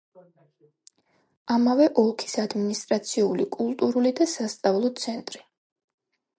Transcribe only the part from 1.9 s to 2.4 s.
ოლქის